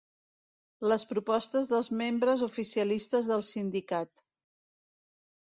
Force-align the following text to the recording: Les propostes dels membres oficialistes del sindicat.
Les 0.91 1.03
propostes 1.09 1.69
dels 1.73 1.89
membres 1.99 2.41
oficialistes 2.49 3.31
del 3.35 3.45
sindicat. 3.51 4.27